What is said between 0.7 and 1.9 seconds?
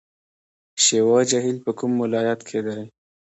شیوا جهیل په